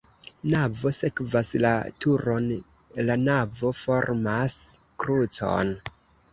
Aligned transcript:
Navo 0.51 0.91
sekvas 0.99 1.51
la 1.65 1.73
turon, 2.07 2.49
la 3.11 3.19
navo 3.29 3.73
formas 3.83 4.59
krucon. 5.07 5.75